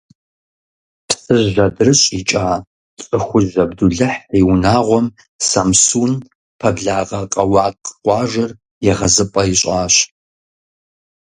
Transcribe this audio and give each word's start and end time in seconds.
Псыжь 1.07 1.57
адрыщӀ 1.65 2.09
икӀа 2.19 2.49
ЛӀыхужь 3.07 3.55
Абдулыхь 3.63 4.15
и 4.39 4.41
унагъуэм 4.51 5.07
Самсун 5.49 6.11
пэблагъэ 6.59 7.21
Къэуакъ 7.33 7.87
къуажэр 8.03 8.51
егъэзыпӀэ 8.91 9.43
ищӀащ. 9.53 9.95